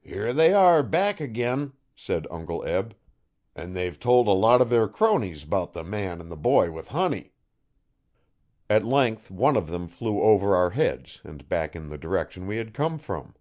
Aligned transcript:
'Here 0.00 0.32
they 0.32 0.52
are 0.52 0.82
back 0.82 1.20
agin,' 1.20 1.74
said 1.94 2.26
Uncle 2.32 2.64
Eb, 2.64 2.96
'an' 3.54 3.74
they've 3.74 3.96
told 3.96 4.26
a 4.26 4.32
lot 4.32 4.60
o' 4.60 4.64
their 4.64 4.88
cronies 4.88 5.44
'bout 5.44 5.72
the 5.72 5.84
man 5.84 6.20
an' 6.20 6.30
the 6.30 6.36
boy 6.36 6.72
with 6.72 6.88
honey.' 6.88 7.32
At 8.68 8.84
length 8.84 9.30
one 9.30 9.56
of 9.56 9.68
them 9.68 9.86
flew 9.86 10.20
over 10.20 10.56
our 10.56 10.70
heads 10.70 11.20
and 11.22 11.48
back 11.48 11.76
in 11.76 11.90
the 11.90 11.96
direction 11.96 12.48
we 12.48 12.56
had 12.56 12.74
come 12.74 12.98
from. 12.98 13.36